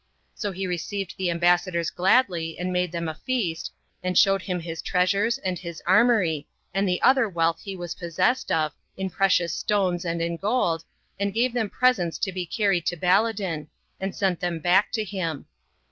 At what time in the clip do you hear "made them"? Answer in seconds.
2.73-3.07